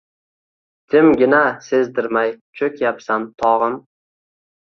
Jimgina, 0.93 1.41
sezdirmay 1.67 2.31
cho‘kyapsan, 2.61 3.29
tog‘im. 3.45 3.77